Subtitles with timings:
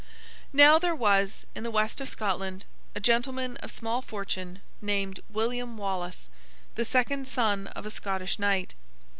[0.51, 2.65] Now, there was, in the West of Scotland,
[2.95, 6.27] a gentleman of small fortune, named William Wallace,
[6.73, 8.73] the second son of a Scottish knight.